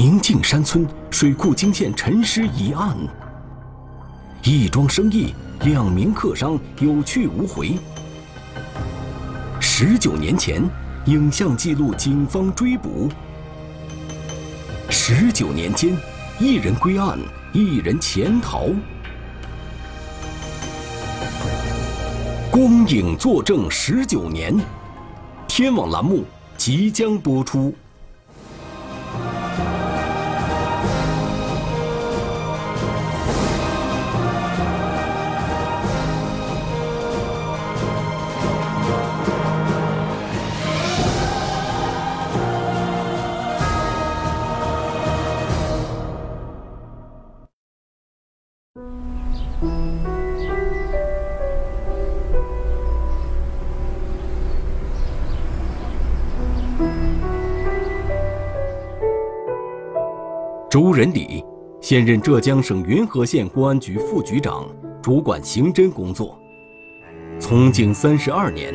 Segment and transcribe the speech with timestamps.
[0.00, 2.96] 宁静山村水库惊现沉尸一案，
[4.44, 7.76] 一桩生意，两名客商有去无回。
[9.58, 10.62] 十九年前，
[11.06, 13.08] 影像记录警方追捕。
[14.88, 15.96] 十九年间，
[16.38, 17.18] 一人归案，
[17.52, 18.68] 一人潜逃。
[22.52, 24.56] 光影作证十九年，
[25.48, 26.22] 天网栏目
[26.56, 27.74] 即将播出。
[60.70, 61.42] 周仁礼，
[61.80, 64.66] 现任浙江省云和县公安局副局长，
[65.00, 66.38] 主管刑侦工作。
[67.40, 68.74] 从警三十二年，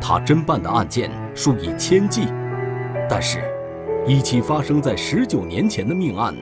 [0.00, 2.28] 他侦办的案件数以千计，
[3.10, 3.42] 但是，
[4.06, 6.32] 一起发生在十九年前的命案，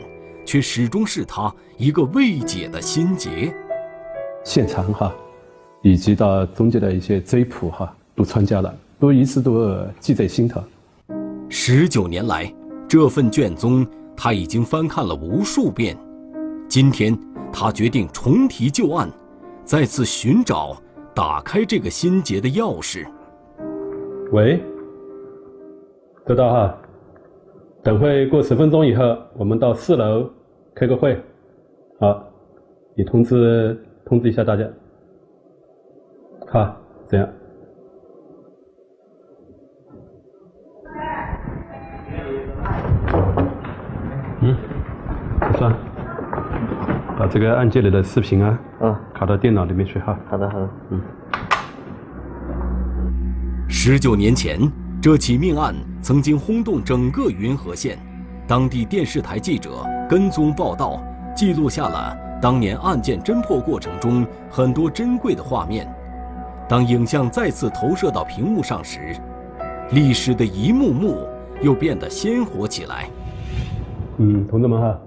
[0.45, 3.51] 却始终是他一个未解的心结。
[4.45, 5.11] 现场哈，
[5.81, 10.63] 以及到中间的一些追捕哈，都参加了，都一直都记在心头。
[11.49, 12.53] 十九年来，
[12.87, 13.87] 这份卷宗。
[14.23, 15.97] 他已经翻看了无数遍，
[16.69, 17.19] 今天
[17.51, 19.11] 他决定重提旧案，
[19.65, 20.77] 再次寻找
[21.15, 23.09] 打开这个心结的钥匙。
[24.31, 24.63] 喂，
[26.29, 26.79] 收到哈，
[27.83, 30.29] 等会过十分钟以后，我们到四楼
[30.75, 31.19] 开个会，
[31.99, 32.23] 好，
[32.95, 34.69] 你通知通知一下大家，
[36.47, 36.77] 好，
[37.09, 37.27] 这样。
[47.21, 50.19] 把这个案件里的视频啊，嗯，拷到电脑里面去哈。
[50.31, 50.99] 好的，好的，嗯。
[53.69, 54.59] 十九年前，
[55.03, 57.99] 这起命案曾经轰动整个云和县，
[58.47, 60.99] 当地电视台记者跟踪报道，
[61.37, 65.87] 记录下了当年案件侦破过程中很多珍贵的画面。
[66.67, 69.15] 当影像再次投射到屏幕上时，
[69.93, 71.19] 历史的一幕幕
[71.61, 73.11] 又变得鲜活起来。
[74.17, 74.99] 嗯，同志们哈。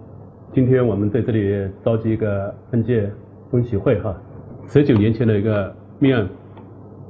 [0.54, 3.12] 今天我们在这里召集一个案件
[3.50, 4.16] 分析会哈，
[4.68, 6.30] 十九年前的一个命案，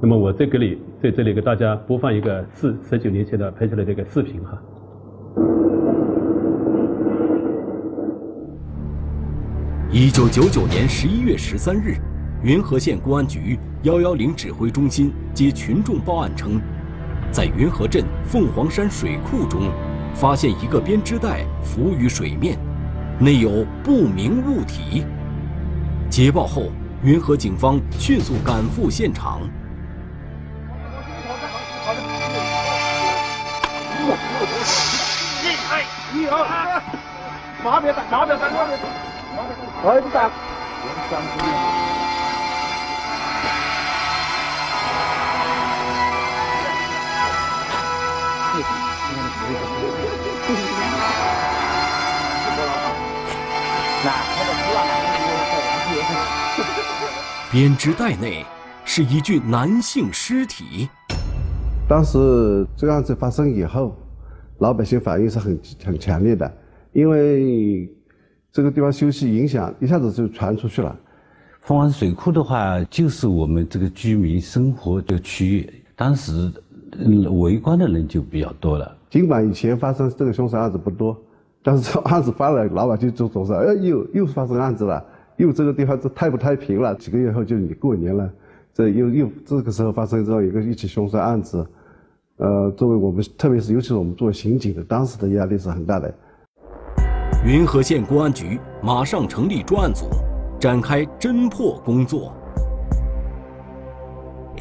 [0.00, 4.58] 那么我在这里在这里给大家播放一个四十九年前的拍下来的一个视频哈。
[9.92, 11.98] 一九九九年十一月十三日，
[12.42, 16.58] 云和县公安局幺幺零指挥中心接群众报案称，
[17.30, 19.70] 在云和镇凤凰山水库中，
[20.14, 22.56] 发现一个编织袋浮于水面。
[23.18, 25.06] 内有不明物体。
[26.10, 26.70] 接报后，
[27.02, 29.40] 云和警方迅速赶赴现场。
[35.42, 35.82] 一、二、
[36.14, 36.82] 一、二，
[37.64, 38.88] 马别打，马别打，马别打，
[39.84, 40.30] 马别打。
[57.54, 58.44] 编织袋内
[58.84, 60.88] 是一具男性尸体。
[61.88, 63.96] 当时这个案子发生以后，
[64.58, 66.52] 老百姓反应是很很强烈的，
[66.92, 67.88] 因为
[68.50, 70.98] 这个地方休息影响一下子就传出去了。
[71.60, 76.52] 凤凰水库的话，就是我们这个居民生活的区域，当时
[77.40, 78.96] 围观的人就比较多了。
[79.08, 81.16] 尽管以前发生这个凶杀案子不多。
[81.62, 85.02] 但是这案子发了，老百姓就总是哎，又又发生案子了，
[85.36, 86.94] 又这个地方这太不太平了。
[86.94, 88.30] 几个月后就你过年了，
[88.72, 91.66] 这又又这个时候发生这样一个一起凶杀案子，
[92.36, 96.12] 呃，作为我们，特别是尤其是我们作为刑警的，当时的压力是很大的。
[97.44, 100.06] 云和县公安局马上成立专案组，
[100.58, 102.32] 展开侦破工作。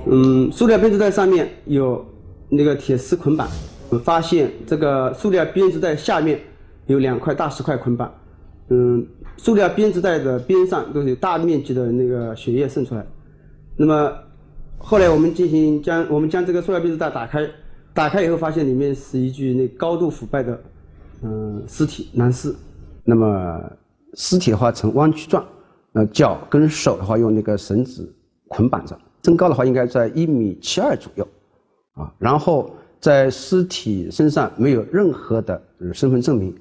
[0.05, 2.05] 嗯，塑料编织袋上面有
[2.49, 3.47] 那个铁丝捆绑，
[4.03, 6.39] 发现这个塑料编织袋下面。
[6.87, 8.11] 有两块大石块捆绑，
[8.67, 13.05] 嗯，塑料编织袋的边上都有大面积的那个血液渗出来。
[13.75, 14.13] 那么
[14.77, 17.49] 后来我们进行将我们将这个塑料编织袋打开，
[17.93, 20.61] 打开以后发现里面是一具那高度腐败的
[21.23, 22.53] 嗯尸体男尸。
[23.03, 23.61] 那么
[24.13, 25.43] 尸体的话呈弯曲状，
[25.91, 28.13] 那脚跟手的话用那个绳子
[28.47, 31.27] 捆绑着，身高的话应该在一米七二左右，
[31.95, 36.55] 啊，然后在尸体身上没有任何的身份证明。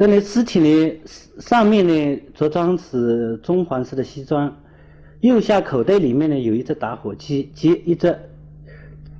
[0.00, 1.00] 这里尸体呢，
[1.40, 4.56] 上面呢着装是棕黄色的西装，
[5.20, 8.18] 右下口袋里面呢有一只打火机及一只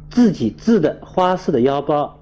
[0.09, 2.19] 自己制的花式的腰包。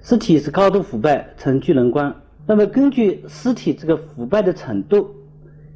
[0.00, 2.16] 尸体是高度腐败，呈巨人观。
[2.46, 5.10] 那么根据尸体这个腐败的程度，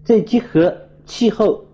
[0.02, 0.74] 再结合
[1.04, 1.66] 气候、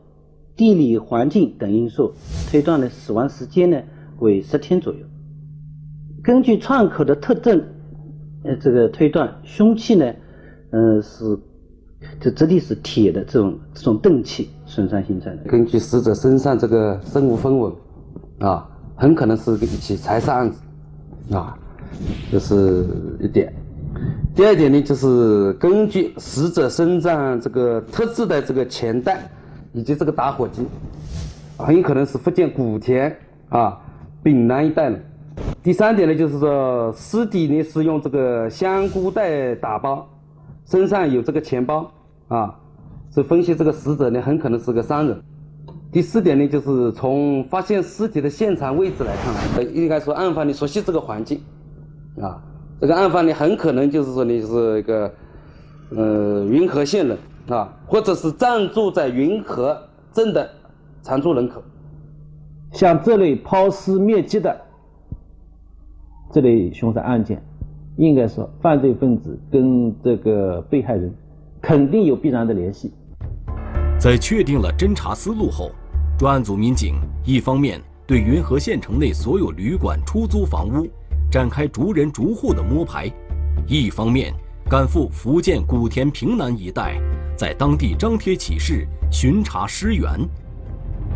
[0.56, 2.12] 地理环境等因素，
[2.50, 3.80] 推断的死亡时间呢
[4.18, 4.98] 为十天左右。
[6.24, 7.64] 根据创口的特征，
[8.44, 10.14] 呃，这个推断凶器呢，
[10.70, 11.38] 嗯，是
[12.20, 15.42] 这质地是铁的这种这种钝器损伤形成的。
[15.44, 17.72] 根据死者身上这个身无分文，
[18.38, 21.58] 啊，很可能是一起财杀案子，啊，
[22.30, 22.86] 这是
[23.20, 23.52] 一点。
[24.36, 29.28] 第二点呢，就是根据死者身上这个特制的这个钱袋，
[29.72, 30.64] 以及这个打火机，
[31.56, 33.16] 很可能是福建古田
[33.48, 33.80] 啊
[34.22, 35.00] 丙南一带的。
[35.68, 40.08] 第三点呢，就是说尸体呢是用这个香菇袋打包，
[40.64, 41.92] 身上有这个钱包
[42.28, 42.58] 啊，
[43.14, 45.22] 是分析这个死者呢很可能是个商人。
[45.92, 51.38] 第四点呢，就是从发现尸体的现场位置来看，应该说案发你熟悉这个环境
[52.18, 52.42] 啊。
[52.80, 55.12] 这个案发呢，很可能就是说你是一个，
[55.94, 57.18] 呃，云和县人
[57.50, 59.78] 啊，或者是暂住在云和
[60.14, 60.48] 镇的
[61.02, 61.62] 常住人口。
[62.72, 64.58] 像这类抛尸灭迹的
[66.32, 67.42] 这类凶杀案件，
[67.96, 71.12] 应该说犯罪分子跟这个被害人
[71.60, 72.92] 肯定有必然的联系。
[73.98, 75.70] 在确定了侦查思路后，
[76.18, 76.94] 专案组民警
[77.24, 80.86] 一方面对云和县城内所有旅馆、出租房屋。
[81.30, 83.06] 展开逐人逐户的摸排，
[83.66, 84.32] 一方面
[84.66, 86.98] 赶赴福建古田平南一带，
[87.36, 90.08] 在当地张贴启事巡查尸源。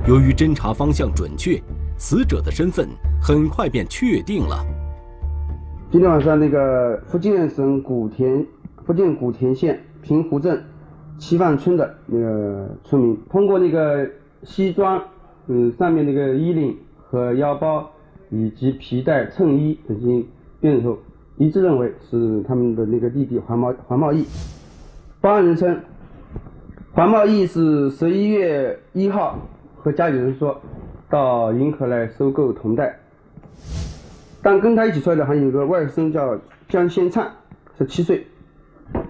[0.06, 1.58] 由于侦查方向准确，
[1.96, 2.90] 死者的身份
[3.22, 4.62] 很快便确定了。
[5.92, 8.46] 今天晚上，那个福建省古田、
[8.86, 10.64] 福建古田县平湖镇
[11.18, 14.08] 七范村的那个村民，通过那个
[14.42, 15.02] 西装，
[15.48, 17.90] 嗯，上面那个衣领和腰包。
[18.30, 20.26] 以及皮带、衬衣等进行
[20.58, 20.96] 辨认后，
[21.36, 24.24] 一致认为是他们的那个弟弟黄茂黄茂义。
[25.20, 25.78] 报案人称，
[26.94, 29.38] 黄茂义是十一月一号
[29.76, 30.58] 和家里人说
[31.10, 32.98] 到银河来收购铜带，
[34.42, 37.30] 但跟他一起出来的还有一个外甥叫江先灿，
[37.78, 38.26] 十七岁。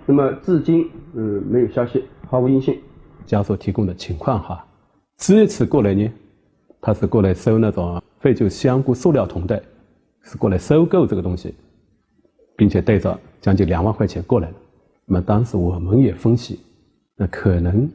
[0.07, 2.79] 那么至今嗯没有消息，毫无音信。
[3.25, 4.65] 家属提供的情况哈，
[5.17, 6.13] 这一次过来呢，
[6.81, 8.03] 他是过来收那种。
[8.21, 9.61] 废旧香菇塑料桶的
[10.21, 11.53] 是过来收购这个东西，
[12.57, 14.55] 并且带着将近两万块钱过来的。
[15.07, 16.61] 那么当时我们也分析，
[17.17, 17.91] 那可能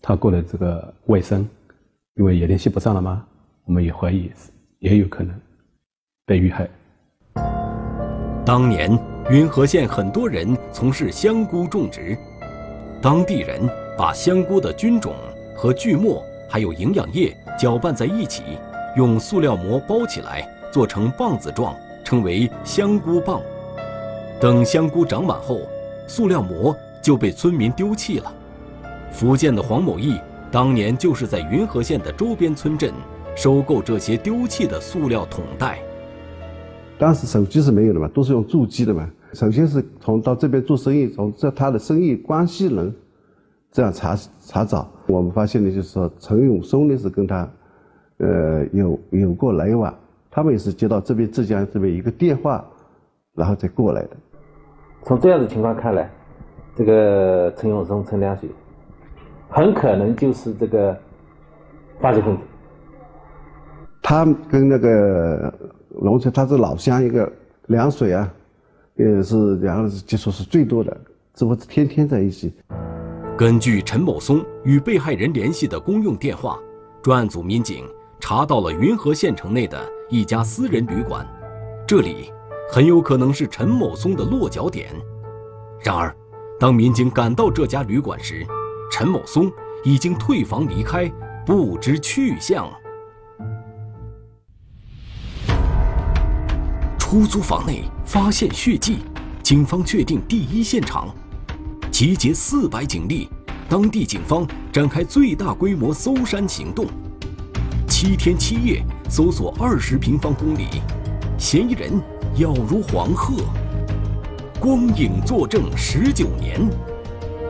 [0.00, 1.44] 他过来这个外甥，
[2.14, 3.26] 因为也联系不上了吗？
[3.66, 4.30] 我们也怀疑
[4.78, 5.38] 也有可能
[6.26, 6.68] 被遇害。
[8.44, 8.98] 当年
[9.30, 12.18] 云和县很多人从事香菇种植，
[13.00, 13.60] 当地人
[13.96, 15.14] 把香菇的菌种
[15.56, 18.42] 和锯末还有营养液搅拌在一起。
[18.96, 23.40] 用塑料膜包起来，做成棒子状，称为香菇棒。
[24.40, 25.60] 等香菇长满后，
[26.06, 28.32] 塑料膜就被村民丢弃了。
[29.12, 30.18] 福建的黄某义
[30.50, 32.92] 当年就是在云和县的周边村镇
[33.34, 35.78] 收购这些丢弃的塑料桶袋。
[36.98, 39.08] 当时手机是没有的嘛，都是用座机的嘛。
[39.32, 42.94] 首先是从到这边做生意，从这他的生意关系人
[43.70, 47.48] 这样查查找，我们发现的就是说陈永松呢是跟他。
[48.18, 49.94] 呃，有有过来往，
[50.30, 52.64] 他们也是接到这边浙江这边一个电话，
[53.34, 54.16] 然后再过来的。
[55.02, 56.10] 从这样的情况看来，
[56.74, 58.48] 这个陈永松、陈良水
[59.50, 60.98] 很可能就是这个
[62.00, 62.42] 犯罪分子。
[64.08, 65.52] 他跟那个
[66.00, 67.28] 龙城，他是老乡，一个
[67.66, 68.32] 凉水啊，
[68.94, 70.96] 也是两个人接触是最多的，
[71.34, 72.54] 这不是天天在一起。
[73.36, 76.56] 根据陈某松与被害人联系的公用电话，
[77.02, 77.84] 专案组民警。
[78.20, 79.76] 查到了云和县城内的
[80.08, 81.26] 一家私人旅馆，
[81.84, 82.32] 这里
[82.70, 84.88] 很有可能是陈某松的落脚点。
[85.82, 86.14] 然而，
[86.60, 88.46] 当民警赶到这家旅馆时，
[88.92, 89.50] 陈某松
[89.82, 91.12] 已经退房离开，
[91.44, 92.70] 不知去向。
[97.08, 98.98] 出租房内发现血迹，
[99.40, 101.08] 警方确定第一现场，
[101.88, 103.28] 集结四百警力，
[103.68, 106.84] 当地警方展开最大规模搜山行动。
[107.86, 110.66] 七天七夜搜索二十平方公里，
[111.38, 111.92] 嫌疑人
[112.34, 113.36] 要如黄鹤。
[114.58, 116.68] 光影作证十九年，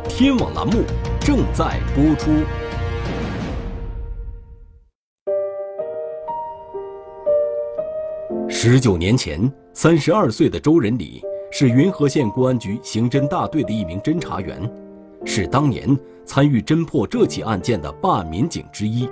[0.06, 0.84] 天网栏目
[1.18, 2.30] 正在播出。
[8.68, 9.40] 十九年前，
[9.74, 14.60] 三十二岁的周仁礼是云和县公安局刑侦大队的一名侦查员，
[15.24, 19.08] 是当年参与侦破这起案件的办案民警之一。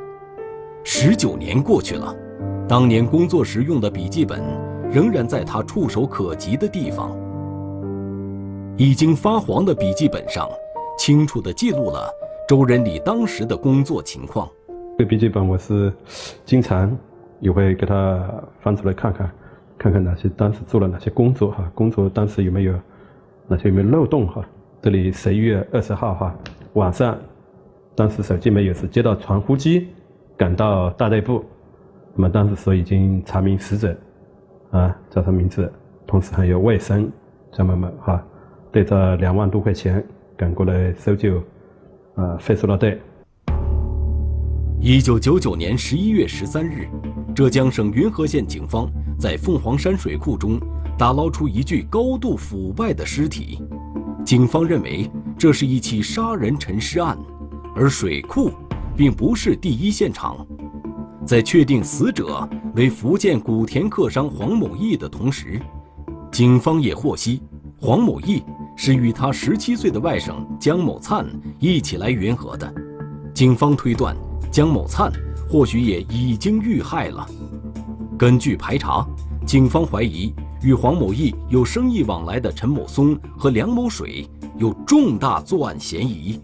[0.82, 2.12] 十九年过去了，
[2.68, 4.42] 当年工作时用的笔记本
[4.90, 7.16] 仍然在他触手可及的地方。
[8.76, 10.50] 已经发黄的笔记本上，
[10.98, 12.10] 清楚地记录了
[12.48, 14.50] 周仁礼当时的工作情况。
[14.98, 15.92] 这笔记本我是
[16.44, 16.98] 经常
[17.38, 18.28] 也会给他
[18.60, 19.30] 翻出来看看，
[19.78, 22.74] 看看哪些当时做了哪些工作哈，工作当时有没有
[23.48, 24.44] 哪些有没有漏洞哈。
[24.82, 26.34] 这里十一月二十号哈
[26.74, 27.18] 晚上，
[27.94, 29.88] 当时手机没有，是接到传呼机。
[30.36, 31.44] 赶到大队部，
[32.16, 33.96] 那么当时说已经查明死者，
[34.72, 35.72] 啊，叫他名字，
[36.08, 37.08] 同时还有外甥
[37.52, 38.20] 张某某哈，
[38.72, 40.04] 带着两万多块钱
[40.36, 41.40] 赶过来搜救，
[42.16, 42.98] 啊，废塑料袋。
[44.80, 46.88] 一九九九年十一月十三日，
[47.34, 50.60] 浙江省云和县警方在凤凰山水库中
[50.96, 53.60] 打捞出一具高度腐败的尸体，
[54.24, 57.18] 警方认为这是一起杀人沉尸案，
[57.74, 58.50] 而水库。
[58.96, 60.46] 并不是第一现场，
[61.26, 65.60] 在确定死者为福建古田客商黄某义的同时，
[66.30, 67.42] 警方也获悉
[67.80, 68.44] 黄某义
[68.76, 71.26] 是与他十七岁的外甥江某灿
[71.58, 72.72] 一起来云和的。
[73.34, 74.16] 警方推断，
[74.48, 75.12] 江某灿
[75.48, 77.26] 或许也已经遇害了。
[78.18, 79.06] 根据排查，
[79.46, 80.32] 警方怀疑
[80.62, 86.40] 与黄某义有生意往来的陈某松和梁某水有重大作案嫌疑。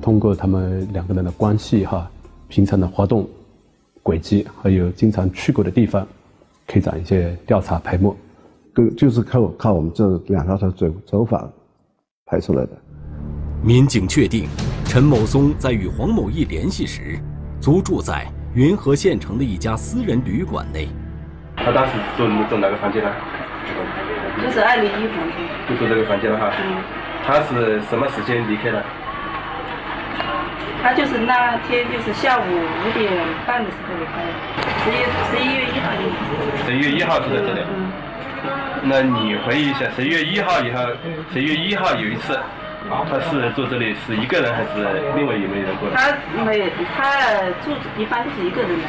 [0.00, 2.10] 通过他们两个人的关系哈，
[2.48, 3.28] 平常的活动
[4.02, 6.06] 轨迹，还有经常去过的地方，
[6.66, 8.16] 开展一些调查排摸，
[8.72, 11.48] 跟就是靠靠我们这两条的走走法
[12.26, 12.70] 排出来的。
[13.62, 14.48] 民警确定，
[14.86, 17.22] 陈某松在与黄某义联系时，
[17.62, 18.26] 租住在
[18.56, 20.88] 云和县城的一家私人旅馆内。
[21.56, 23.08] 他当时住住哪个房间呢？
[24.42, 25.38] 就是二零一房间。
[25.70, 26.50] 就住这个房间了哈。
[26.58, 26.82] 嗯。
[27.24, 28.82] 他是什么时间离开的？
[30.82, 33.12] 他就是那天就是下午五点
[33.46, 34.30] 半的时候离开的，
[34.82, 34.98] 十一
[35.30, 36.66] 十一月一号就。
[36.66, 37.60] 十一月一号住在这里。
[37.62, 37.92] 嗯。
[38.82, 40.82] 那你回忆一下，十一月一号以后，
[41.32, 42.36] 十一月一号有一次，
[42.90, 44.84] 他是住这里是一个人还是
[45.16, 45.96] 另外有没有人过来？
[45.96, 47.12] 他没有，他
[47.64, 48.84] 住一般都是一个人的。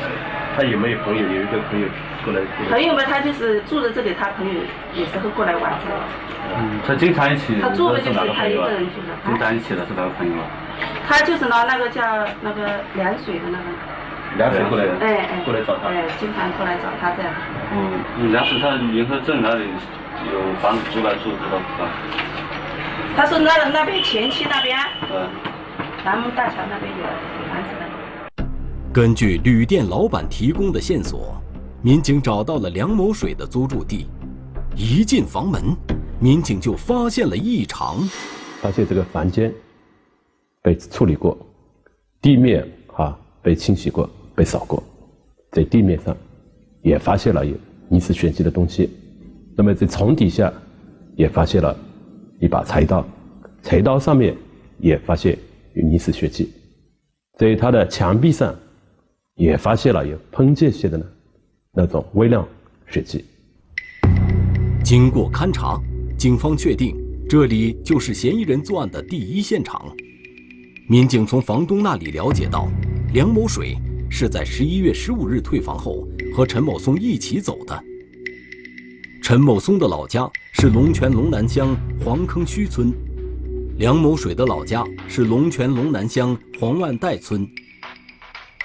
[0.55, 1.21] 他有没有朋友？
[1.21, 1.87] 有一个朋友
[2.23, 2.41] 过来。
[2.69, 4.53] 朋友嘛，他就是住在这里，他朋友
[4.93, 5.73] 有时候过来玩。
[6.57, 7.59] 嗯，他经常一起。
[7.61, 9.13] 他住的就是他一个人住的。
[9.25, 10.45] 经常一起的是哪个朋友啊？
[11.07, 12.01] 他就是拿那个叫
[12.41, 13.65] 那个凉水的那个，
[14.37, 17.31] 凉水过来，哎哎，过来找他，哎，经常过来找他这样。
[17.71, 19.63] 嗯，凉水他云河镇哪里
[20.31, 21.83] 有房子租来住，知道不？
[23.15, 24.75] 他说那那边前期那边，
[25.11, 25.29] 嗯，
[26.03, 27.03] 南门大桥那边有
[27.47, 28.45] 房子的。
[28.91, 31.39] 根据旅店老板提供的线索，
[31.83, 34.07] 民警找到了梁某水的租住地。
[34.75, 35.61] 一进房门，
[36.19, 37.97] 民警就发现了异常，
[38.59, 39.53] 发现这个房间。
[40.63, 41.37] 被处理过，
[42.19, 44.81] 地面哈被清洗过、被扫过，
[45.51, 46.17] 在地面上
[46.81, 47.55] 也发现了有
[47.91, 48.89] 疑似血迹的东西。
[49.55, 50.51] 那么在床底下
[51.15, 51.77] 也发现了
[52.43, 53.07] 一把菜刀，
[53.61, 54.35] 菜刀上面
[54.77, 55.37] 也发现
[55.75, 56.51] 有疑似血迹。
[57.39, 58.53] 在他的墙壁上
[59.35, 61.05] 也发现了有喷溅性的呢
[61.71, 62.45] 那种微量
[62.89, 63.23] 血迹。
[64.83, 65.81] 经过勘查，
[66.17, 66.93] 警方确定
[67.29, 69.95] 这里就是嫌疑人作案的第一现场。
[70.89, 72.67] 民警从房东那里了解到，
[73.13, 73.77] 梁某水
[74.09, 77.83] 是在十一月十五日退房后和陈某松一起走的。
[79.23, 82.91] 陈某松的老家是龙泉龙南乡黄坑圩村，
[83.77, 87.47] 梁某水的老家是龙泉龙南乡黄万代村。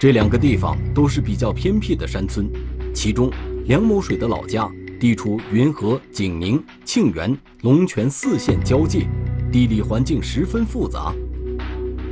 [0.00, 2.50] 这两个地方都是比较偏僻的山村，
[2.92, 3.30] 其中
[3.66, 9.06] 梁某水的老家地处云和、景宁、庆元、龙泉四县交界，
[9.52, 11.14] 地理环境十分复杂。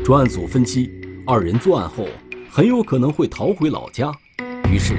[0.04, 0.88] 专案组分析，
[1.26, 2.06] 二人作案后
[2.48, 4.12] 很有可能会逃回老家，
[4.72, 4.94] 于是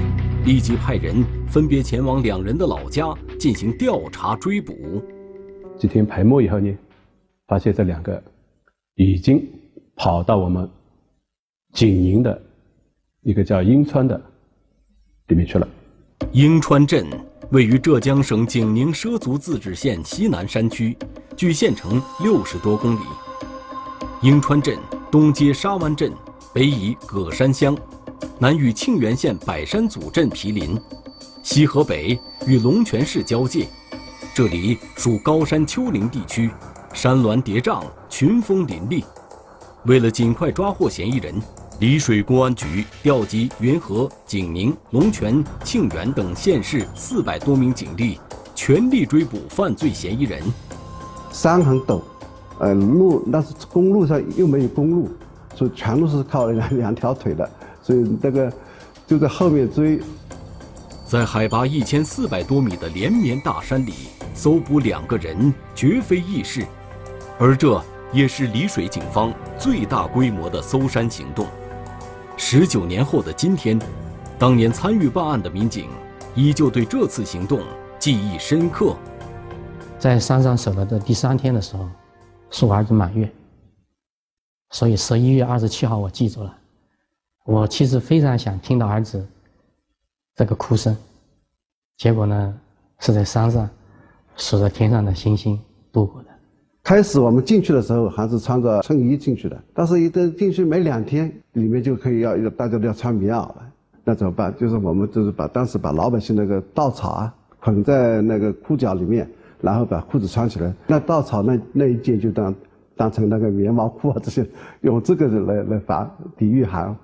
[0.48, 4.74] 立即派人分别前往两人的老家进行调查追捕。
[5.78, 6.74] 几天排摸以后呢，
[7.46, 8.22] 发现这两个
[8.94, 9.46] 已经
[9.94, 10.66] 跑到我们
[11.74, 12.40] 景宁的
[13.20, 14.18] 一个叫英川的
[15.26, 15.68] 里面去了。
[16.32, 17.06] 英川镇
[17.50, 20.96] 位于浙江省景宁畲族自治县西南山区，
[21.36, 23.00] 距县城六十多公里。
[24.22, 24.78] 英川镇。
[25.10, 26.12] 东接沙湾镇，
[26.52, 27.74] 北倚葛山乡，
[28.40, 30.80] 南与庆元县百山祖镇毗邻，
[31.42, 32.16] 西河北
[32.46, 33.66] 与龙泉市交界。
[34.32, 36.48] 这里属高山丘陵地区，
[36.92, 39.04] 山峦叠嶂，群峰林立。
[39.86, 41.34] 为了尽快抓获嫌疑人，
[41.80, 48.20] 丽水公安局调集云和、景宁、龙泉、庆元等县市四百多名警力，
[48.54, 50.40] 全力追捕犯罪嫌疑人。
[51.32, 52.00] 山很陡，
[52.60, 55.10] 呃，路那是公路上又没有公路，
[55.56, 57.48] 所以全都是靠两两条腿的，
[57.88, 58.52] 所以那个
[59.06, 59.98] 就在后面追。
[61.06, 63.94] 在海拔一千四百多米的连绵大山里
[64.34, 66.66] 搜捕两个人，绝非易事，
[67.38, 71.46] 而这也是丽水警方最大规模的搜山行动。
[72.36, 73.80] 十九年后的今天，
[74.38, 75.88] 当年参与办案的民警
[76.34, 77.62] 依旧对这次行动
[77.98, 78.94] 记忆深刻。
[79.98, 81.88] 在山上守了的第三天的时候，
[82.50, 83.32] 是我儿子满月，
[84.72, 86.54] 所以十一月二十七号我记住了。
[87.48, 89.26] 我其实非常想听到儿子
[90.34, 90.94] 这个哭声，
[91.96, 92.54] 结果呢
[92.98, 93.66] 是在山上
[94.36, 95.58] 数着天上的星星
[95.90, 96.28] 度过的。
[96.82, 103.72] 开始我们进去的时候还是穿着衬衣进去的，但是一等进去没两天，里面就可以要要大家都要穿棉袄了，
[104.04, 104.54] 那怎么办？
[104.58, 109.26] 就是我们就是把当时把老百姓那个稻草啊捆在那个裤脚里面。
[109.60, 112.54] 然后把裤子穿起来，那稻草那那一件就当
[112.98, 114.44] 当成那个棉毛裤啊，这些
[114.80, 116.94] 用这个来来防抵御寒。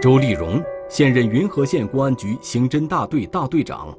[0.00, 3.96] 周立荣现任云和县公安局刑侦大队大队长，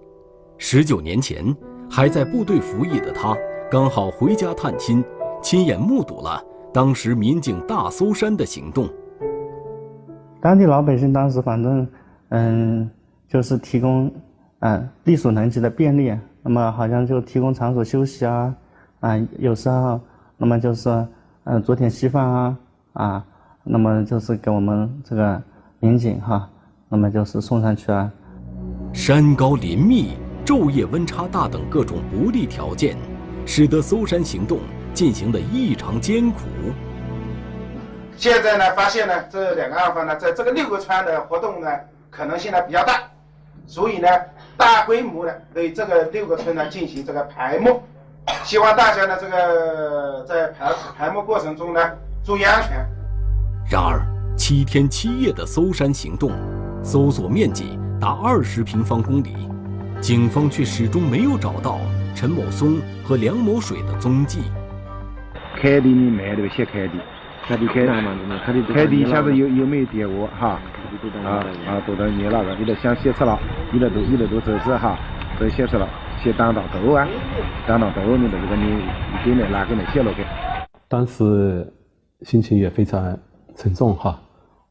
[0.57, 1.55] 十九年前
[1.89, 3.35] 还在部队服役的他，
[3.71, 5.03] 刚好回家探亲，
[5.41, 6.43] 亲眼目睹了
[6.73, 8.89] 当时民警大搜山的行动。
[10.41, 11.87] 当地老百姓当时反正
[12.29, 12.89] 嗯，
[13.27, 14.11] 就是提供
[14.59, 16.13] 嗯力所能及的便利。
[16.43, 18.55] 那么好像就提供场所休息啊，
[19.01, 19.99] 啊，有时候
[20.37, 20.89] 那么就是
[21.45, 22.57] 嗯昨天稀饭啊，
[22.93, 23.25] 啊，
[23.63, 25.41] 那么就是给我们这个
[25.79, 26.47] 民警哈，
[26.87, 28.11] 那么就是送上去啊。
[28.93, 32.95] 山高林密、昼夜温差大等各种不利条件，
[33.45, 34.59] 使得搜山行动
[34.93, 36.39] 进行的异常艰苦。
[38.15, 41.67] 现在呢，发现呢，这两个案犯呢，在这个六个村的活动呢，
[42.09, 43.03] 可能性呢比较大，
[43.65, 44.07] 所以呢。
[44.59, 47.79] 大规模的对这个六个村呢进行这个排摸，
[48.43, 51.81] 希望大家呢这个在排排摸过程中呢
[52.23, 52.85] 注意安全。
[53.69, 54.01] 然而
[54.37, 56.31] 七天七夜的搜山行动，
[56.81, 59.35] 搜索面积达二十平方公里，
[59.99, 61.79] 警方却始终没有找到
[62.15, 64.41] 陈某松和梁某水的踪迹。
[65.61, 66.99] 凯地你买的些凯地，
[67.47, 67.81] 凯地凯
[68.53, 70.59] 地凯地现在有有没有电话哈？
[71.25, 73.37] 啊啊，都到你那个，你得想写出了，
[73.73, 74.97] 你的都你的都走字哈，
[75.37, 75.85] 都写出了，
[76.23, 77.07] 写当当头啊，
[77.67, 80.25] 当当头，你的这个你你给那哪给那写了给。
[80.87, 81.65] 当时
[82.21, 83.17] 心情也非常
[83.55, 84.19] 沉重哈，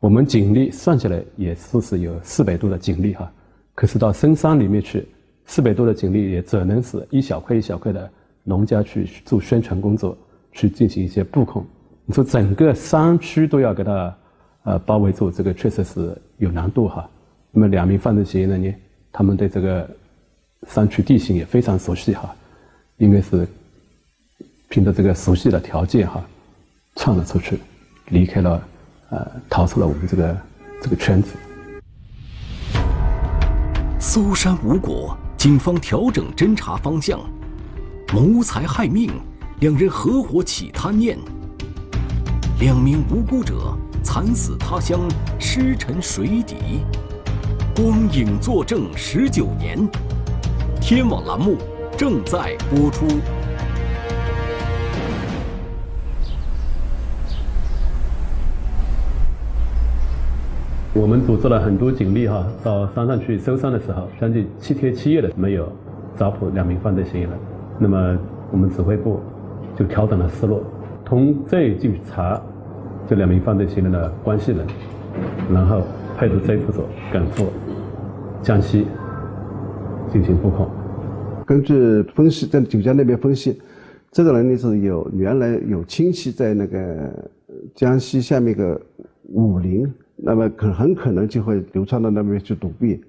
[0.00, 3.30] 我们警力算起来也是是有四百多的警力哈，
[3.74, 5.06] 可是到深山里面去，
[5.44, 8.11] 四百多的警力也只能是一小块一小块的
[8.44, 10.16] 农家去做宣传工作，
[10.52, 11.64] 去进行一些布控。
[12.04, 14.14] 你说整个山区都要给他。
[14.68, 17.09] 呃，包围住这个确实是有难度哈。
[17.52, 18.74] 那么两名犯罪嫌疑人呢，
[19.12, 19.88] 他们对这个
[20.68, 22.35] 山区地形也非常熟悉哈，
[22.98, 23.46] 应该是
[24.68, 26.24] 凭着这个熟悉的条件哈，
[26.96, 27.61] 窜了出去，
[28.09, 28.62] 离开了，
[29.11, 30.37] 呃，逃出了我们这个
[30.83, 31.31] 这个圈子。
[33.98, 37.20] 搜山无果，警方调整侦查方向，
[38.12, 39.11] 谋财害命，
[39.61, 41.18] 两人合伙起贪念，
[42.61, 43.76] 两名无辜者。
[44.05, 45.00] 惨死他乡，
[45.37, 46.55] 尸沉水底，
[47.74, 49.76] 光影作证十九年。
[50.88, 51.57] 天网栏目
[51.99, 53.05] 正在播出。
[60.94, 65.68] 我们组织了很多警力哈，到山上去搜山的时候，将近七天七夜的没有
[66.16, 67.33] 抓捕两名犯罪嫌疑人。
[67.81, 68.16] 那么
[68.53, 69.20] 我们指挥部
[69.77, 70.62] 就调整了思路，
[71.05, 72.40] 从这去查。
[73.09, 74.64] 这两名犯罪嫌疑人的关系人，
[75.53, 75.83] 然后
[76.16, 77.53] 派出侦捕所赶赴
[78.40, 78.87] 江西
[80.12, 80.68] 进行布控。
[81.46, 83.56] 根据分析，在九江那边分析，
[84.11, 87.09] 这个人呢是有原来有亲戚在那个
[87.72, 88.80] 江西下面个
[89.28, 93.00] 武陵，那么可很可能就会流窜到那边去躲避。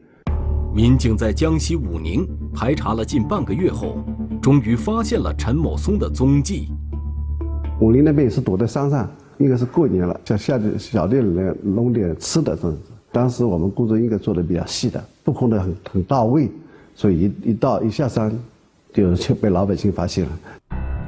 [0.71, 3.97] 民警在江西武宁排查了近半个月后，
[4.39, 6.67] 终于发现了陈某松的踪迹。
[7.82, 9.10] 武陵那边也是躲在山上。
[9.39, 12.91] 应该是过年了，想下点小店里面弄点吃的，这样子。
[13.12, 16.50] 当时我们工作应该做的比较细的，布控的很很到位，
[16.98, 18.36] 所以一一到一下山，
[18.92, 20.32] 就就被老百姓发现了。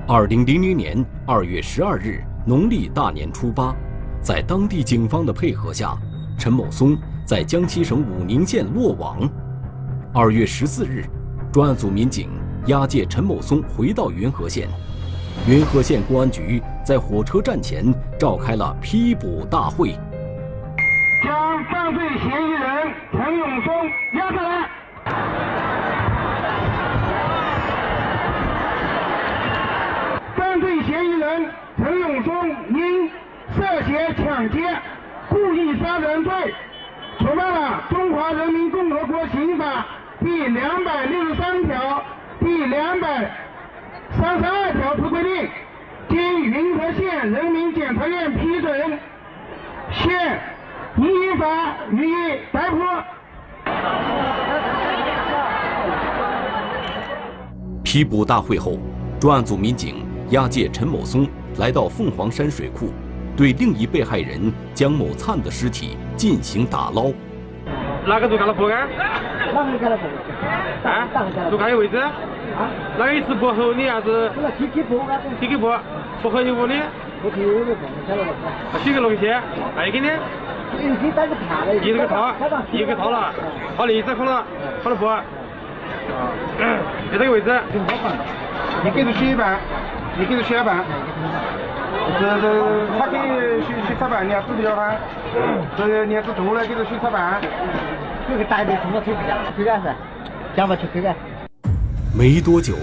[0.07, 3.75] 二零零零年二月十二日，农历大年初八，
[4.21, 5.97] 在当地警方的配合下，
[6.37, 9.27] 陈某松在江西省武宁县落网。
[10.13, 11.03] 二月十四日，
[11.51, 12.29] 专案组民警
[12.67, 14.69] 押解陈某松回到云和县。
[15.47, 19.97] 云和县公安局在火车站前召开了批捕大会，
[21.23, 23.73] 将犯罪嫌疑人陈永松
[24.19, 24.69] 押下来。
[30.35, 33.09] 犯罪嫌疑人陈永忠因
[33.55, 34.77] 涉嫌抢劫、
[35.29, 36.53] 故意杀人罪，
[37.19, 39.85] 触犯了《中华人民共和国刑法》
[40.23, 42.03] 第两百六十三条、
[42.39, 43.31] 第两百
[44.19, 45.49] 三十二条之规定，
[46.09, 48.99] 经云和县人民检察院批准，
[49.91, 50.39] 现。
[50.97, 51.45] 依法
[51.91, 52.77] 予以逮捕。
[57.89, 58.77] 批捕大会后，
[59.19, 62.93] 专案组民警押解陈某松来到凤凰山水库，
[63.35, 67.11] 对另一被害人江某灿的尸体进行打捞。
[68.05, 68.87] 哪个做干了破案？
[69.55, 70.87] 哪个干了活？
[70.87, 71.07] 啊？
[71.49, 71.97] 做干的位置？
[71.97, 72.11] 啊？
[72.99, 74.29] 哪个一次薄厚的还是？
[74.59, 75.17] 体体薄啊？
[75.39, 75.75] 体体薄，
[76.21, 76.75] 薄厚有无的？
[77.23, 78.77] 薄厚有的薄，晓得不？
[78.83, 79.41] 几个龙虾？
[79.75, 80.07] 还给呢？
[80.77, 81.73] 个套的。
[81.73, 82.35] 一个套，
[82.71, 83.33] 一个套了，
[83.75, 84.45] 好了，一只好了，
[84.83, 85.07] 好了不？
[86.13, 86.33] 啊，
[87.11, 87.49] 就这个位置。
[87.73, 87.85] 你你。
[92.19, 92.45] 这这
[93.99, 94.95] 他你要知不要他？
[95.77, 96.65] 这你要是多了。
[96.65, 96.75] 这
[98.37, 99.95] 个逮的从我推不了，推干噻，
[100.55, 101.15] 讲不去推干。
[102.15, 102.75] 没多久，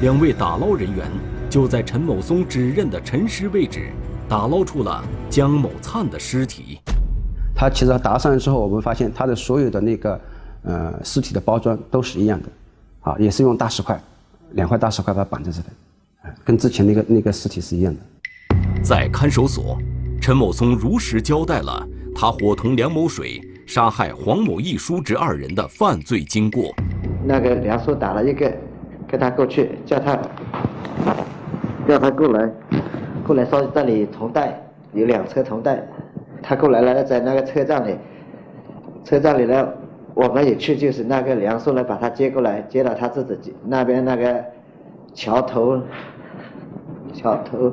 [0.00, 1.06] 两位打捞人员
[1.48, 3.90] 就在陈某松指认的沉尸位置
[4.28, 6.80] 打捞出了江某灿的尸体。
[7.54, 10.20] 他其实打上来之后，我们发现他的所有的那个
[10.62, 12.48] 呃尸体的包装都是一样的，
[13.00, 14.00] 啊，也是用大石块，
[14.52, 15.66] 两块大石块把它绑在这里，
[16.44, 18.00] 跟之前那个那个尸体是一样的。
[18.82, 19.78] 在看守所，
[20.20, 26.74] 陈某松如实交代了他伙同梁某水杀害黄某义叔侄二人的犯罪经过。
[27.24, 28.52] 那个梁叔打了一个，
[29.06, 30.18] 跟他过去，叫他
[31.86, 32.50] 叫他过来，
[33.24, 34.60] 过来说这里同带
[34.92, 35.82] 有两车同带，
[36.42, 37.96] 他过来了，在那个车站里，
[39.04, 39.68] 车站里呢，
[40.14, 44.44] 我们也去，就是那个梁叔呢把他接过来，接到他自己那边那个
[45.14, 45.82] 桥头，
[47.14, 47.72] 桥头。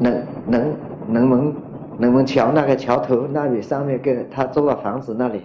[0.00, 0.76] 能能
[1.08, 1.54] 能门
[2.00, 5.40] 能门桥那个桥头那里上面跟他租了房子那里。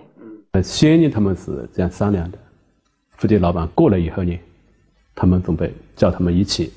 [0.53, 2.37] 呃，先呢他们是这样商量的，
[3.11, 4.37] 附近老板过来以后呢，
[5.13, 6.73] 他们准备叫他们一起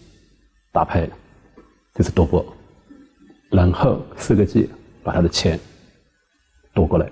[0.70, 1.08] 打牌，
[1.94, 2.44] 就是赌博，
[3.50, 4.68] 然后四个计
[5.02, 5.58] 把他的钱
[6.74, 7.08] 夺过来。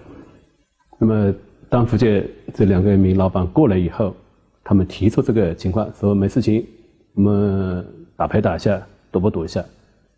[1.03, 1.35] 那么
[1.71, 4.15] 当福建这两个名老板过来以后，
[4.63, 6.67] 他们提出这个情况，说没事情，
[7.15, 7.83] 我们
[8.17, 8.79] 打牌打一下，
[9.11, 9.65] 赌博赌一下。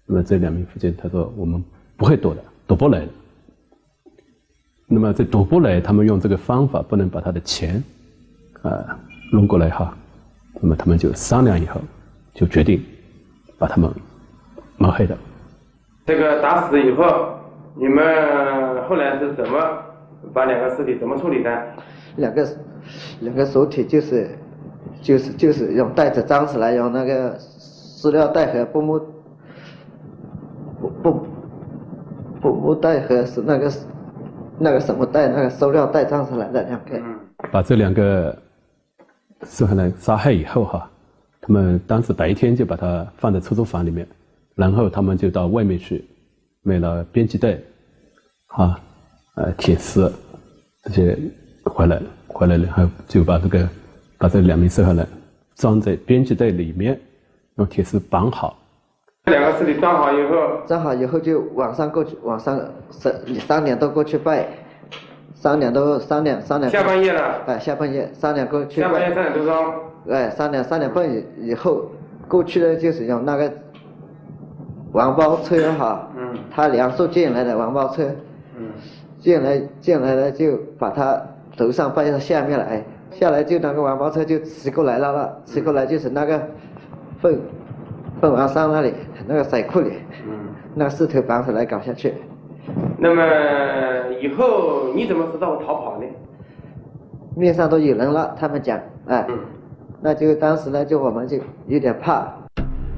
[0.07, 1.63] 那么这两名福建他说我们
[1.97, 3.09] 不会赌的，赌博来的。
[4.89, 7.81] 那么这赌博来，他们用这个方法不能把他的钱
[8.63, 8.99] 啊
[9.33, 9.97] 弄过来哈。
[10.61, 11.81] 那么他们就商量以后，
[12.35, 12.83] 就决定
[13.57, 13.89] 把他们
[14.79, 15.17] 抹黑的。
[16.07, 17.39] 这个打死以后，
[17.77, 19.59] 你们后来是怎么
[20.33, 21.51] 把两个尸体怎么处理的？
[22.17, 22.47] 两个
[23.21, 24.31] 两个手体就是
[25.01, 29.01] 就是就是用袋子装起来，用那个塑料袋和布幕。
[30.81, 31.27] 不不
[32.41, 33.73] 不不袋和是那个
[34.59, 37.01] 那个什么袋，那个塑料袋装起来的两个。
[37.53, 38.37] 把这两个
[39.45, 40.91] 受害人杀害以后哈，
[41.41, 44.05] 他们当时白天就把它放在出租房里面，
[44.57, 46.05] 然后他们就到外面去
[46.63, 47.57] 买了编辑袋，
[48.49, 48.81] 啊，
[49.35, 50.13] 呃铁丝
[50.85, 51.19] 这些
[51.65, 53.69] 回来回来然后就把这个
[54.19, 55.07] 把这两名受害人
[55.55, 56.99] 装在编织袋里面，
[57.57, 58.59] 用铁丝绑好。
[59.25, 63.15] 这两个尸体装好以后，装好以后就晚上过去，晚上三
[63.47, 64.49] 三点多过去拜，
[65.35, 66.71] 三点多三点三点。
[66.71, 67.43] 下半夜了。
[67.47, 68.81] 哎，下半夜三点过去。
[68.81, 69.75] 下半夜三点多钟。
[70.11, 71.89] 哎，三点三点半以以后
[72.27, 73.53] 过去的就是用那个
[74.93, 78.17] 王包车哈，嗯，他梁叔进来的王包车，嗯，
[79.23, 81.19] 进来进来了就把他
[81.57, 86.47] 头上搬到下面来，下来就那个王包车就骑过来了了，骑过来就是那个
[87.23, 87.41] 凤
[88.21, 88.93] 凤凰山那里。
[89.25, 89.93] 那个水库里，
[90.27, 92.13] 嗯，那四头绑起来搞下去。
[92.99, 93.23] 那么
[94.21, 96.07] 以后你怎么知道我逃跑呢？
[97.37, 99.25] 面上都有人了，他们讲，哎，
[100.01, 102.27] 那就当时呢，就我们就有点怕。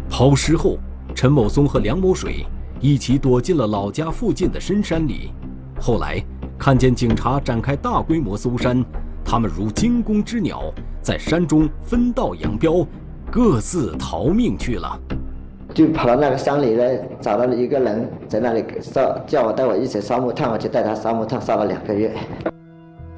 [0.08, 0.78] 抛尸后，
[1.14, 2.46] 陈某松和梁某水
[2.80, 5.30] 一起躲进了老家附近的深山里。
[5.80, 6.22] 后来
[6.58, 8.82] 看见警察展开大规模搜山，
[9.24, 12.86] 他们如惊弓之鸟，在山中分道扬镳，
[13.30, 14.98] 各自逃命去了。
[15.74, 22.14] 就跑到那个山里来，找到了一个人在那里烧，叫我带我一起烧木炭，我就带他烧木炭，烧了两个月。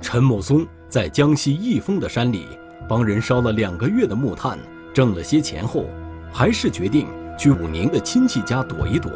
[0.00, 2.46] 陈某松在江西义丰的山里
[2.88, 4.58] 帮人烧了两个月的木炭，
[4.94, 5.84] 挣了些钱后，
[6.32, 7.06] 还是决定
[7.38, 9.12] 去武宁的亲戚家躲一躲。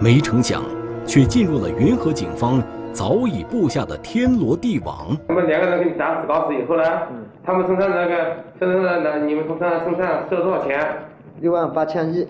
[0.00, 0.64] 没成想，
[1.06, 2.62] 却进入了云和警方
[2.92, 5.16] 早已布下的天罗地网。
[5.28, 6.82] 他们两个人给你打死搞死以后呢，
[7.44, 10.80] 他们身上那个身上那你们从他身上收了多少钱？
[11.40, 12.26] 六万八千一，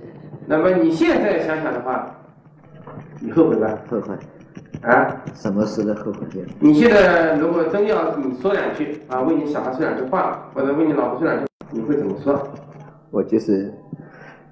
[0.46, 2.06] 那么你现在想想的话，
[3.20, 3.78] 你后悔吧？
[3.90, 4.14] 后悔。
[4.82, 5.16] 啊？
[5.34, 6.46] 什么事都后悔的。
[6.58, 12.40] 你现在如果真要你说两句啊，为你小孩说两句话，或者为你老婆说两句，你会怎么说？
[13.10, 13.72] 我就是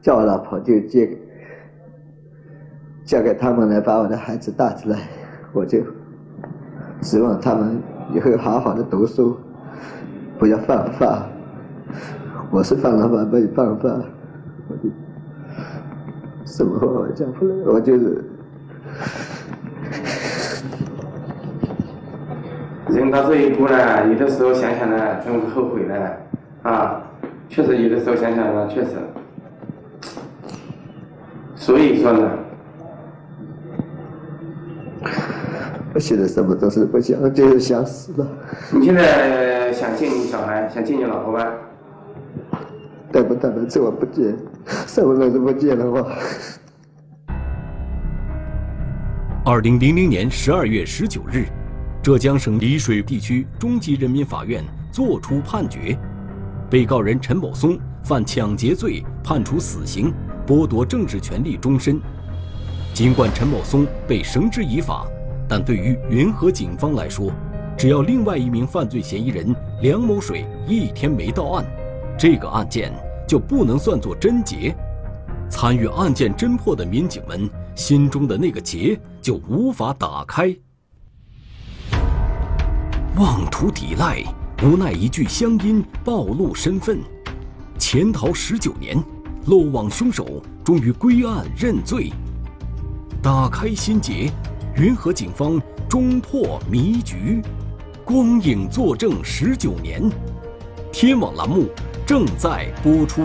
[0.02, 1.18] 叫我老婆就借
[3.10, 4.96] 交给他们来把我的孩子带出来，
[5.52, 5.80] 我就
[7.00, 7.76] 希望他们
[8.14, 9.36] 以后好好的读书，
[10.38, 11.26] 不要犯法。
[12.52, 13.88] 我是犯了法没犯法，
[14.68, 14.88] 我就
[16.44, 18.24] 什么话我讲不来，我就是。
[22.90, 26.16] 人到这一步呢，有的时候想想呢，真是后悔了
[26.62, 27.02] 啊！
[27.48, 28.90] 确实有的时候想想呢，确实。
[31.56, 32.30] 所以说呢，
[35.92, 38.26] 我现在什么都是不想，就是想死了。
[38.72, 41.44] 你现在想见你小孩，想见你老婆吗？
[43.10, 44.36] 带不带得走我不见，
[44.86, 46.06] 什么人都不见的话。
[49.44, 51.46] 二零零零年十二月十九日，
[52.00, 55.98] 浙江省丽水地区中级人民法院作出判决，
[56.70, 60.12] 被告人陈某松犯抢劫罪，判处死刑，
[60.46, 62.00] 剥夺政治权利终身。
[62.94, 65.04] 尽管陈某松被绳之以法，
[65.50, 67.32] 但对于云和警方来说，
[67.76, 71.66] 只要另外一名犯罪嫌疑人梁某水一天没到案，
[72.16, 72.92] 这个案件
[73.26, 74.72] 就不能算作侦结。
[75.48, 80.56] 参与案件侦破的民警们心中的那个结就无法打开。
[83.16, 84.22] 妄图抵赖，
[84.62, 87.00] 无奈一句乡音暴露身份，
[87.76, 88.96] 潜逃十九年，
[89.46, 92.12] 漏网凶手终于归案认罪。
[93.20, 94.30] 打开心结，
[94.76, 97.42] 云和警方终破迷局，
[98.04, 100.02] 光影作证十九年。
[100.92, 101.66] 天网栏目
[102.06, 103.22] 正在播出。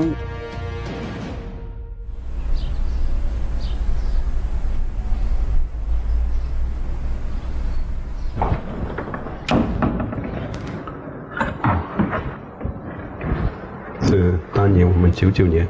[14.02, 15.68] 是当年我们九九年，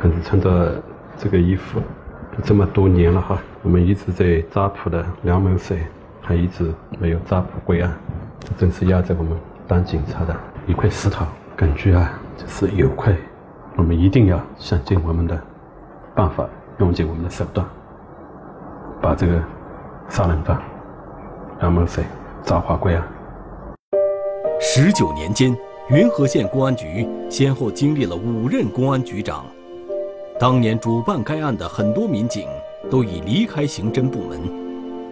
[0.00, 0.82] 可是穿着
[1.16, 1.80] 这个衣服，
[2.44, 5.78] 这么多年了哈，我们一直在抓捕的梁某水，
[6.20, 7.92] 还一直没有抓捕归案，
[8.40, 9.32] 这真是压着我们
[9.66, 11.24] 当警察的一块石头。
[11.56, 13.16] 感觉啊，就是有愧，
[13.76, 15.42] 我们一定要想尽我们的
[16.14, 16.46] 办法，
[16.78, 17.66] 用尽我们的手段，
[19.00, 19.42] 把这个
[20.10, 20.60] 杀人犯
[21.60, 22.04] 梁某水
[22.44, 23.02] 抓获归案。
[24.60, 25.56] 十九年间，
[25.88, 29.46] 云和县公安局先后经历了五任公安局长。
[30.38, 32.46] 当年主办该案的很多民警
[32.90, 34.38] 都已离开刑侦部门，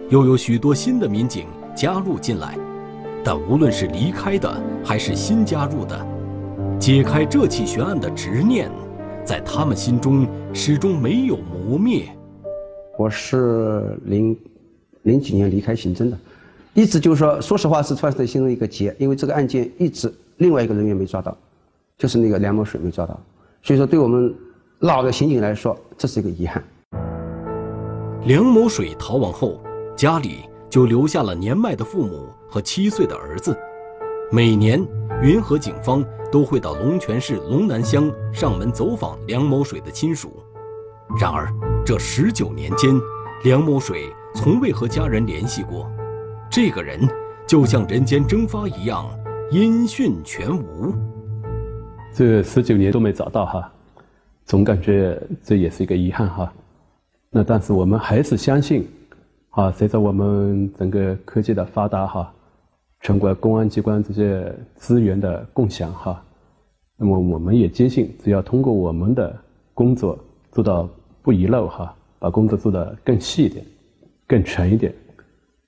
[0.07, 2.55] 又有许多新的民警加入进来。
[3.23, 6.05] 但无论是离开的还是新加入的，
[6.79, 8.69] 解开这起悬案的执念，
[9.25, 12.05] 在他们心中始终没有磨灭。
[12.95, 14.37] 我是零
[15.01, 16.17] 零几年离开刑侦的，
[16.75, 21.35] 一直就是说，说实话是突然心中一个结，因为这个案件一直另外一个人员没抓到，
[21.97, 23.19] 就是那个梁某水没抓到，
[23.63, 24.31] 所以说对我们
[24.79, 26.61] 老的刑警来说，这是一个遗憾。
[28.25, 29.61] 梁某水逃亡后，
[29.95, 33.57] 家里就留下了年迈的父母和七岁的儿子。
[34.31, 34.85] 每年，
[35.21, 40.43] 云和警方都会到龙泉市龙南乡上门走访梁某水的亲属。
[41.21, 41.47] 然而，
[41.85, 42.99] 这十九年间，
[43.45, 45.89] 梁某水从未和家人联系过。
[46.49, 46.99] 这个人
[47.47, 49.09] 就像人间蒸发一样，
[49.51, 50.93] 音讯全无。
[52.13, 53.71] 这十九年都没找到哈，
[54.45, 56.53] 总感觉这也是一个遗憾哈。
[57.29, 58.87] 那但是我们还是相信，
[59.49, 62.31] 啊，随着我们整个科技的发达哈。
[63.01, 66.23] 全国公安机关这些资源的共享，哈，
[66.97, 69.35] 那么我们也坚信，只要通过我们的
[69.75, 70.17] 工作
[70.51, 70.89] 做到
[71.21, 73.63] 不遗漏，哈，把工作做得更细一点、
[74.25, 74.91] 更全一点，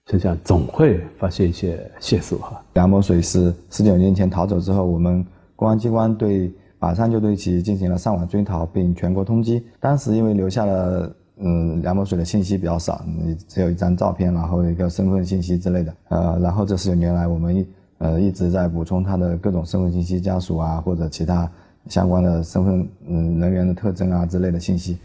[0.08, 2.60] 想想总会发现一些线索，哈。
[2.74, 5.24] 梁某水是十九年前逃走之后，我们
[5.56, 9.62] 公安机关对马上就对其进行了上网追逃，并全国通缉。
[9.80, 11.16] 当时因为留下了。
[11.40, 15.94] 嗯，梁某水的信息比较少，你只有一张照片，然后一个身份信息之类的。
[16.10, 17.68] 呃，然后这十九年来，我们一
[18.00, 21.48] 呃一直在补充他的各种身份信息、家属啊或者其他
[21.90, 24.98] 相关的身份嗯人员的特征啊之类的信息。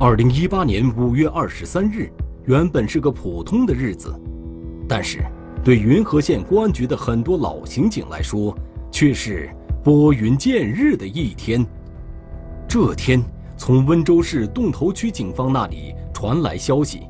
[0.00, 2.08] 二零一八年五月二十三日，
[2.46, 4.10] 原本是个普通的日子，
[4.88, 5.22] 但是
[5.62, 8.56] 对云和县公安局的很多老刑警来说，
[8.90, 9.50] 却是
[9.88, 11.66] 拨云见日的一天。
[12.68, 13.24] 这天。
[13.56, 17.00] 从温州市洞头区警方那里传来消息，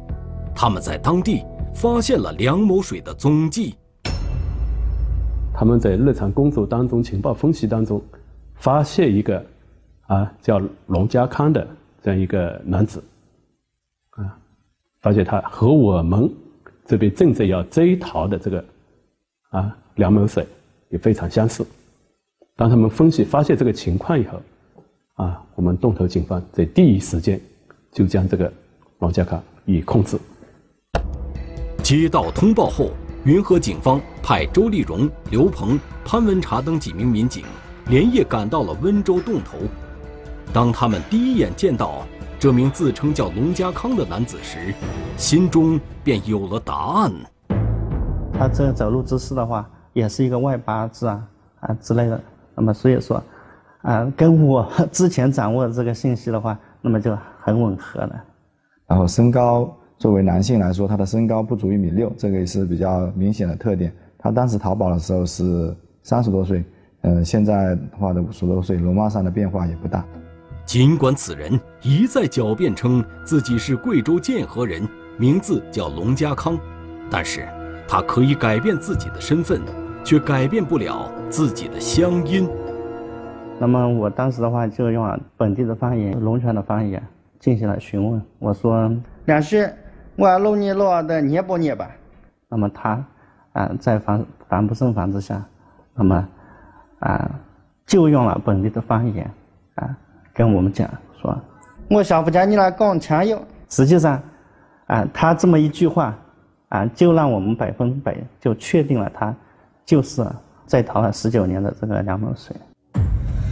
[0.54, 3.74] 他们在当地发现了梁某水的踪迹。
[5.52, 8.00] 他们在日常工作当中情报分析当中，
[8.54, 9.44] 发现一个
[10.06, 11.66] 啊叫龙家康的
[12.00, 13.02] 这样一个男子，
[14.10, 14.38] 啊，
[15.00, 16.32] 发现他和我们
[16.86, 18.64] 这边正在要追逃的这个
[19.50, 20.46] 啊梁某水
[20.90, 21.66] 也非常相似。
[22.58, 24.42] 当他们分析发现这个情况以后，
[25.14, 27.40] 啊，我们洞头警方在第一时间
[27.92, 28.52] 就将这个
[28.98, 30.18] 王家康予以控制。
[31.84, 32.90] 接到通报后，
[33.22, 37.44] 云和警方派周立荣、刘鹏、潘文茶等几名民警
[37.90, 39.56] 连夜赶到了温州洞头。
[40.52, 42.04] 当他们第一眼见到
[42.40, 44.74] 这名自称叫龙家康的男子时，
[45.16, 47.12] 心中便有了答案。
[48.32, 51.24] 他这走路姿势的话，也是一个外八字啊
[51.60, 52.20] 啊之类的。
[52.58, 53.22] 那么所以说，
[53.82, 58.24] 啊，跟我之前掌握的这个信息的话，那么就很吻合了。
[58.88, 63.92] 然后身高，作为男性来说，他的身高不足一米六，这个也是比较明显的特点。
[64.18, 66.64] 他当时逃跑的时候是三十多岁，
[67.02, 70.04] 呃，现在的话的五十多岁，容貌上的变化也不大。
[70.64, 74.82] 尽管此人一再狡辩称自己是贵州剑河人，
[75.16, 76.58] 名字叫龙家康，
[77.08, 77.46] 但是
[77.86, 79.62] 他可以改变自己的身份，
[80.04, 82.48] 却改变不了自己的乡音。
[83.58, 87.02] 那么我当时的话就用本地的方言，龙泉的方言
[87.38, 88.22] 进行了询问。
[88.38, 88.90] 我说
[89.26, 89.72] ：“两师，
[90.16, 91.90] 我录你录的念不念吧？”
[92.48, 93.04] 那么他
[93.52, 95.44] 啊，在防防不胜防之下，
[95.94, 96.28] 那么
[97.00, 97.30] 啊，
[97.84, 99.30] 就用了本地的方言
[99.74, 99.96] 啊。
[100.32, 100.88] 跟我们讲
[101.20, 101.36] 说，
[101.90, 103.42] 我想不讲你那讲腔哟。
[103.68, 104.22] 实际上，
[104.86, 106.16] 啊，他这么一句话，
[106.68, 109.34] 啊，就让我们百分百就确定了他
[109.84, 110.24] 就是
[110.68, 112.54] 在逃了十九年的这个梁某水。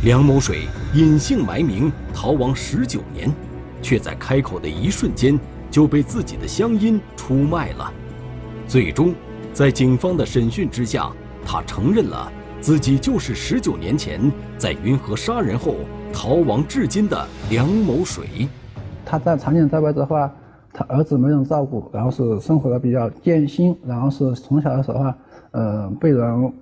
[0.04, 3.32] 梁某水隐姓埋名逃亡十九年，
[3.80, 7.90] 却在开口的一瞬间就被自己的乡音出卖了。
[8.68, 9.14] 最终，
[9.54, 11.10] 在警方的审讯之下，
[11.42, 14.20] 他承认了自己就是十九年前
[14.58, 15.74] 在云河杀人后。
[16.12, 18.48] 逃亡至今的梁某水，
[19.04, 20.32] 他在常年在外的话，
[20.72, 25.16] 他儿子没人照顾，然后是生活的比较艰辛，然后是从小的时候啊，
[25.50, 26.52] 呃，被人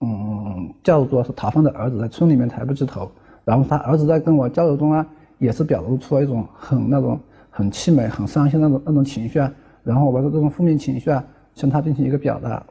[0.00, 3.10] 嗯叫做是逃犯的儿子，在村里面抬不起头。
[3.44, 5.06] 然后他儿子在跟我交流中啊，
[5.38, 7.18] 也是表露出了一种很那种
[7.50, 9.50] 很气馁、很伤心那种那种情绪啊。
[9.82, 12.62] 然后我把这种负面情绪啊，向他进行一个表达，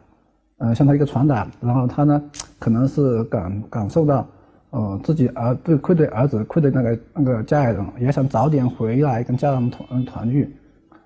[0.57, 1.47] 嗯，向他一个传达。
[1.61, 2.21] 然后他呢，
[2.59, 4.27] 可能是感感受到。
[4.71, 10.55] 呃，自己儿对愧对儿子，愧对那个那个家人，也想早点回来跟家人团团聚。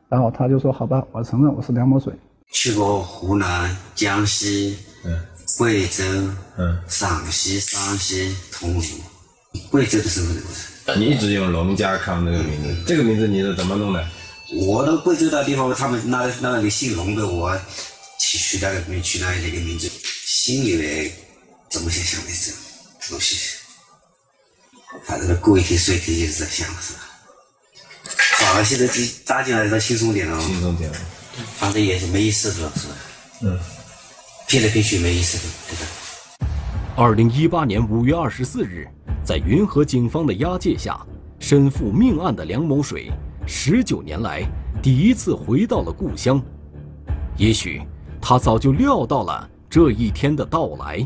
[0.10, 2.12] 然后他就说：“好吧，我承认我是梁某水。”
[2.52, 4.76] 去过湖南、江西、
[5.58, 6.04] 贵州、
[6.58, 8.86] 嗯陕西、山西、桐庐。
[9.70, 10.20] 贵州的时
[10.88, 14.10] 候，你一直用龙家康这个名字，这个名字你是怎么弄的？
[14.56, 17.56] 我到贵州那地方，他们那那里姓龙的，我
[18.20, 19.90] 取取那个名取那那个名字，
[20.26, 21.12] 心里面
[21.70, 22.52] 怎么想想的是。
[23.10, 23.36] 东西，
[25.06, 27.00] 反正过一天睡一天就是在想是吧？
[28.38, 30.98] 反而现在进扎进来要轻松点了，轻松点了。
[31.60, 32.72] 反正也是没意思的，是吧？
[33.42, 33.60] 嗯。
[34.54, 36.48] 骗来骗去没意思的，对吧？
[36.96, 38.88] 二零一八年五月二十四日，
[39.24, 41.04] 在云和警方的押解下，
[41.40, 43.12] 身负命案的梁某水，
[43.48, 44.44] 十九年来
[44.80, 46.40] 第一次回到了故乡。
[47.36, 47.82] 也许
[48.22, 51.04] 他早就料到了这一天的到来。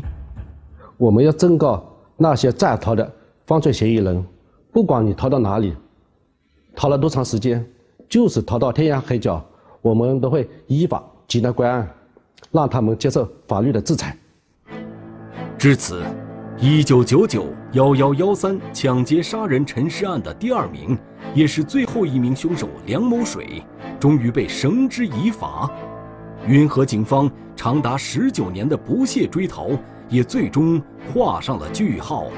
[0.98, 3.10] 我们要正告那些在逃的
[3.46, 4.22] 犯罪嫌疑人，
[4.70, 5.74] 不管你逃到哪里，
[6.76, 7.66] 逃了多长时间，
[8.10, 9.42] 就是逃到天涯海角，
[9.80, 11.88] 我们都会依法缉拿归案，
[12.50, 14.16] 让他们接受法律的制裁。
[15.56, 16.02] 至此，
[16.58, 20.96] 一九九九幺幺幺三抢劫杀人陈尸案的第二名，
[21.34, 23.62] 也是最后一名凶手梁某水，
[23.98, 25.70] 终于被绳之以法。
[26.46, 29.70] 云和警方长达十九年的不懈追逃。
[30.10, 30.80] 也最终
[31.12, 32.28] 画上了句号。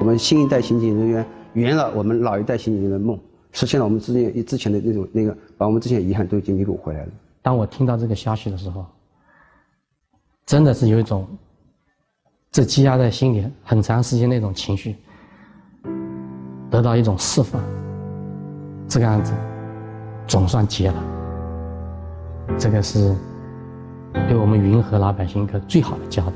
[0.00, 3.16] 我们新一代刑警人员圆了我们老一代刑警人员的梦，
[3.52, 7.08] 实现了我们之前之前的那种那个，把我们之前遗憾都已经弥补回来了。
[7.40, 8.84] 当我听到这个消息的时候，
[10.48, 11.28] 真的是有一种
[12.50, 14.96] 这积压在心里很长时间那种情绪
[16.70, 17.60] 得到一种释放。
[18.88, 19.34] 这个案子
[20.26, 21.04] 总算结了，
[22.56, 23.14] 这个是
[24.26, 26.32] 对我们云和老百姓一个最好的交代。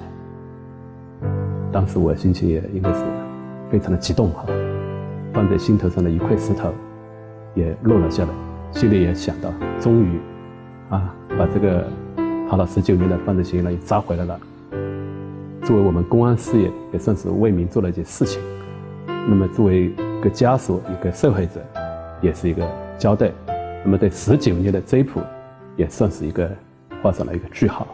[1.73, 3.03] 当时我心情也应该是
[3.71, 4.45] 非常的激动哈，
[5.33, 6.71] 放在心头上的一块石头
[7.55, 8.31] 也落了下来，
[8.73, 9.51] 心里也想到，
[9.81, 10.21] 终于
[10.91, 11.89] 啊把这个
[12.53, 14.39] 逃了十九年的犯罪嫌疑人也抓回来了。
[15.65, 18.43] 作为我们公安事业，也算是为民做了一件事情。
[19.07, 21.65] 那么作为一个家属、一个受害者，
[22.21, 23.33] 也是一个交代。
[23.83, 25.23] 那么对十九年的追捕，
[25.79, 26.47] 也算是一个
[27.03, 27.89] 画上了一个句号。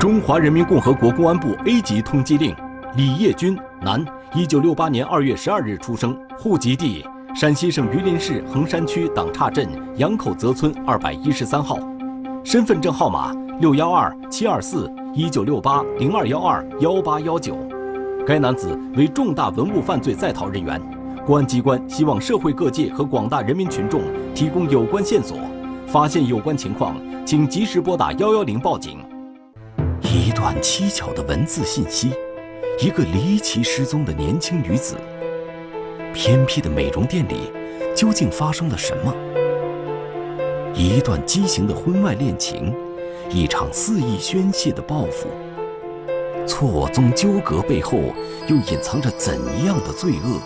[0.00, 2.56] 中华人民共和国公安部 A 级通缉令：
[2.96, 4.02] 李业军，男，
[4.34, 7.04] 一九六八年二月十二日出生，户籍地
[7.34, 11.78] 陕西省榆林市横山区党岔镇杨口泽村二百一十三号，
[12.50, 13.30] 身份证号码
[13.60, 17.54] 六幺二七二四一九六八零二幺二幺八幺九。
[18.26, 20.80] 该男子为重大文物犯罪在逃人员，
[21.26, 24.00] 公安机关希望社会各界和广大人民群众
[24.34, 25.36] 提供有关线索，
[25.86, 26.96] 发现有关情况，
[27.26, 28.96] 请及时拨打幺幺零报警。
[30.00, 32.14] 一段蹊跷的文字信息，
[32.80, 34.96] 一个离奇失踪的年轻女子。
[36.14, 37.52] 偏僻的美容店里，
[37.94, 39.12] 究竟发生了什么？
[40.78, 42.72] 一段畸形的婚外恋情，
[43.30, 45.26] 一场肆意宣泄的报复，
[46.46, 47.98] 错综纠葛背后
[48.46, 50.40] 又隐藏着怎样的罪恶？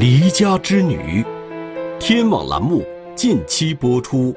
[0.00, 1.24] 离家之女，
[2.00, 4.34] 天网栏目近期播出。